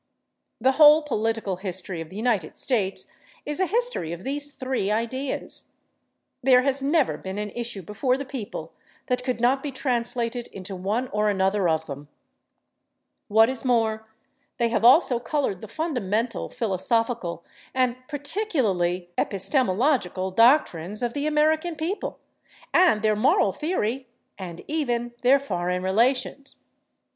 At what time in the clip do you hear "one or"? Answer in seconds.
10.75-11.29